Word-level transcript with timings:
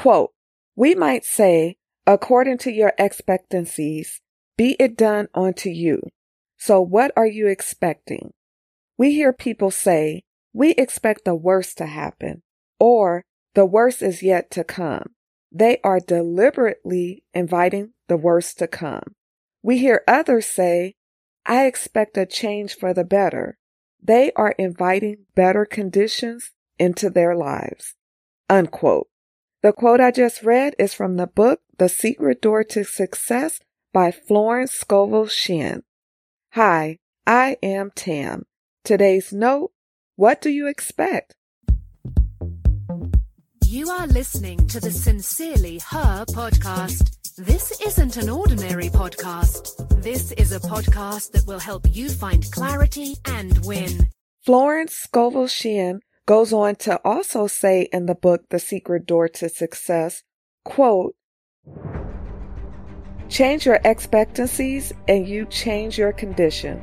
Quote, 0.00 0.32
we 0.76 0.94
might 0.94 1.26
say, 1.26 1.76
according 2.06 2.56
to 2.56 2.72
your 2.72 2.94
expectancies, 2.96 4.22
be 4.56 4.74
it 4.80 4.96
done 4.96 5.28
unto 5.34 5.68
you. 5.68 6.00
So 6.56 6.80
what 6.80 7.12
are 7.16 7.26
you 7.26 7.48
expecting? 7.48 8.32
We 8.96 9.12
hear 9.12 9.34
people 9.34 9.70
say, 9.70 10.22
we 10.54 10.70
expect 10.70 11.26
the 11.26 11.34
worst 11.34 11.76
to 11.76 11.84
happen, 11.84 12.40
or 12.78 13.26
the 13.52 13.66
worst 13.66 14.00
is 14.00 14.22
yet 14.22 14.50
to 14.52 14.64
come. 14.64 15.10
They 15.52 15.80
are 15.84 16.00
deliberately 16.00 17.22
inviting 17.34 17.90
the 18.08 18.16
worst 18.16 18.58
to 18.60 18.66
come. 18.66 19.16
We 19.62 19.76
hear 19.76 20.02
others 20.08 20.46
say, 20.46 20.94
I 21.44 21.66
expect 21.66 22.16
a 22.16 22.24
change 22.24 22.74
for 22.74 22.94
the 22.94 23.04
better. 23.04 23.58
They 24.02 24.32
are 24.32 24.54
inviting 24.56 25.26
better 25.34 25.66
conditions 25.66 26.52
into 26.78 27.10
their 27.10 27.36
lives. 27.36 27.96
Unquote. 28.48 29.09
The 29.62 29.74
quote 29.74 30.00
I 30.00 30.10
just 30.10 30.42
read 30.42 30.74
is 30.78 30.94
from 30.94 31.18
the 31.18 31.26
book 31.26 31.60
The 31.76 31.90
Secret 31.90 32.40
Door 32.40 32.64
to 32.64 32.82
Success 32.82 33.60
by 33.92 34.10
Florence 34.10 34.72
Scovel 34.72 35.26
Shinn. 35.26 35.82
Hi, 36.52 36.96
I 37.26 37.58
am 37.62 37.90
Tam. 37.94 38.46
Today's 38.84 39.34
note, 39.34 39.72
what 40.16 40.40
do 40.40 40.48
you 40.48 40.66
expect? 40.66 41.34
You 43.66 43.90
are 43.90 44.06
listening 44.06 44.66
to 44.68 44.80
the 44.80 44.90
Sincerely 44.90 45.78
Her 45.90 46.24
podcast. 46.24 47.18
This 47.36 47.82
isn't 47.82 48.16
an 48.16 48.30
ordinary 48.30 48.88
podcast. 48.88 50.02
This 50.02 50.32
is 50.32 50.52
a 50.52 50.60
podcast 50.60 51.32
that 51.32 51.46
will 51.46 51.60
help 51.60 51.84
you 51.94 52.08
find 52.08 52.50
clarity 52.50 53.16
and 53.26 53.62
win. 53.66 54.08
Florence 54.42 54.94
Scovel 54.94 55.48
Shinn 55.48 56.00
goes 56.30 56.52
on 56.52 56.76
to 56.76 56.96
also 57.04 57.48
say 57.48 57.88
in 57.92 58.06
the 58.06 58.14
book 58.14 58.48
The 58.50 58.60
Secret 58.60 59.04
Door 59.04 59.30
to 59.30 59.48
Success, 59.48 60.22
quote, 60.64 61.16
Change 63.28 63.66
your 63.66 63.80
expectancies 63.84 64.92
and 65.08 65.26
you 65.26 65.44
change 65.46 65.98
your 65.98 66.12
condition. 66.12 66.80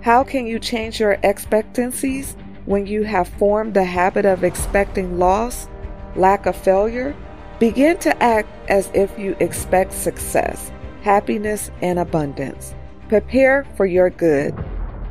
How 0.00 0.22
can 0.22 0.46
you 0.46 0.60
change 0.60 1.00
your 1.00 1.18
expectancies 1.24 2.36
when 2.66 2.86
you 2.86 3.02
have 3.02 3.26
formed 3.26 3.74
the 3.74 3.82
habit 3.82 4.26
of 4.26 4.44
expecting 4.44 5.18
loss, 5.18 5.66
lack 6.14 6.46
of 6.46 6.54
failure? 6.54 7.16
Begin 7.58 7.98
to 7.98 8.22
act 8.22 8.48
as 8.70 8.92
if 8.94 9.18
you 9.18 9.36
expect 9.40 9.92
success, 9.92 10.70
happiness, 11.02 11.68
and 11.82 11.98
abundance. 11.98 12.76
Prepare 13.08 13.66
for 13.76 13.86
your 13.86 14.10
good. 14.10 14.54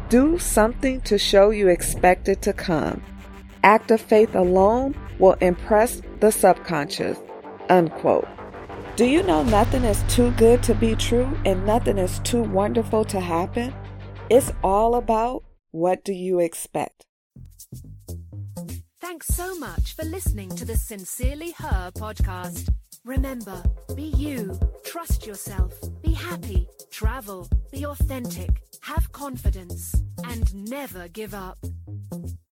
Do 0.07 0.39
something 0.39 1.01
to 1.01 1.17
show 1.17 1.49
you 1.49 1.67
expect 1.67 2.29
it 2.29 2.41
to 2.43 2.53
come 2.53 3.03
act 3.63 3.91
of 3.91 4.01
faith 4.01 4.35
alone 4.35 4.95
will 5.19 5.33
impress 5.41 6.01
the 6.19 6.31
subconscious. 6.31 7.17
Unquote. 7.69 8.27
Do 8.95 9.05
you 9.05 9.23
know 9.23 9.43
nothing 9.43 9.83
is 9.83 10.03
too 10.07 10.31
good 10.31 10.61
to 10.63 10.75
be 10.75 10.95
true 10.95 11.35
and 11.45 11.65
nothing 11.65 11.97
is 11.97 12.19
too 12.19 12.43
wonderful 12.43 13.03
to 13.05 13.19
happen? 13.19 13.73
It's 14.29 14.51
all 14.63 14.95
about 14.95 15.43
what 15.71 16.03
do 16.03 16.13
you 16.13 16.39
expect. 16.39 17.05
Thanks 19.01 19.27
so 19.27 19.57
much 19.57 19.95
for 19.95 20.05
listening 20.05 20.49
to 20.55 20.65
the 20.65 20.77
Sincerely 20.77 21.51
Her 21.57 21.91
podcast. 21.95 22.69
Remember, 23.03 23.61
be 23.95 24.03
you, 24.03 24.57
trust 24.85 25.25
yourself, 25.25 25.73
be 26.01 26.13
happy, 26.13 26.67
travel, 26.89 27.49
be 27.71 27.85
authentic, 27.85 28.61
have 28.81 29.11
confidence, 29.11 29.93
and 30.23 30.53
never 30.69 31.07
give 31.09 31.33
up. 31.33 31.57